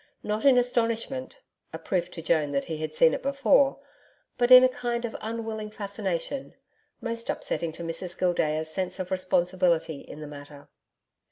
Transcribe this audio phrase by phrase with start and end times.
[0.23, 1.37] Not in astonishment
[1.71, 3.77] a proof to Joan that he had seen it before
[4.35, 6.55] but in a kind of unwilling fascination,
[7.01, 10.69] most upsetting to Mrs Gildea's sense of responsibility in the matter.